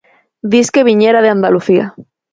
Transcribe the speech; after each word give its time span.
Disque 0.53 0.83
viñera 0.89 1.21
de 1.21 1.29
Andalucía. 1.29 1.85